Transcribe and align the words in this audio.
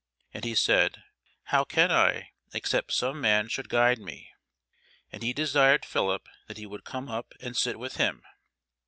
And 0.33 0.43
he 0.45 0.55
said, 0.55 1.03
How 1.43 1.63
can 1.63 1.91
I, 1.91 2.31
except 2.55 2.91
some 2.91 3.21
man 3.21 3.47
should 3.49 3.69
guide 3.69 3.99
me? 3.99 4.31
And 5.11 5.21
he 5.21 5.31
desired 5.31 5.85
Philip 5.85 6.27
that 6.47 6.57
he 6.57 6.65
would 6.65 6.85
come 6.85 7.07
up 7.07 7.35
and 7.39 7.55
sit 7.55 7.77
with 7.77 7.97
him. 7.97 8.23